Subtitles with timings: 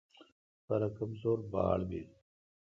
[0.65, 2.05] پرہ کمزور باڑ بل۔